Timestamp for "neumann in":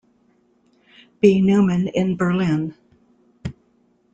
1.41-2.17